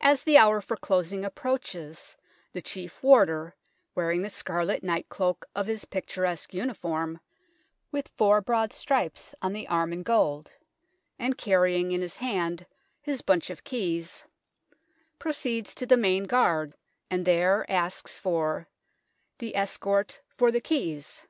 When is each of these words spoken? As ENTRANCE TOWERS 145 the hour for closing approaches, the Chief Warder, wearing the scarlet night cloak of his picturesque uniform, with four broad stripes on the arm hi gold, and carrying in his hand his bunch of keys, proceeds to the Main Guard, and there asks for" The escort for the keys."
As 0.00 0.20
ENTRANCE 0.20 0.22
TOWERS 0.22 0.38
145 0.38 0.38
the 0.38 0.38
hour 0.46 0.60
for 0.60 0.80
closing 1.16 1.24
approaches, 1.24 2.16
the 2.52 2.60
Chief 2.60 3.02
Warder, 3.02 3.56
wearing 3.92 4.22
the 4.22 4.30
scarlet 4.30 4.84
night 4.84 5.08
cloak 5.08 5.46
of 5.56 5.66
his 5.66 5.84
picturesque 5.84 6.54
uniform, 6.54 7.18
with 7.90 8.06
four 8.06 8.40
broad 8.40 8.72
stripes 8.72 9.34
on 9.42 9.52
the 9.52 9.66
arm 9.66 9.90
hi 9.90 9.96
gold, 9.96 10.52
and 11.18 11.36
carrying 11.36 11.90
in 11.90 12.02
his 12.02 12.18
hand 12.18 12.66
his 13.02 13.20
bunch 13.20 13.50
of 13.50 13.64
keys, 13.64 14.22
proceeds 15.18 15.74
to 15.74 15.86
the 15.86 15.96
Main 15.96 16.22
Guard, 16.22 16.74
and 17.10 17.24
there 17.24 17.68
asks 17.68 18.16
for" 18.16 18.68
The 19.40 19.56
escort 19.56 20.20
for 20.36 20.52
the 20.52 20.60
keys." 20.60 21.24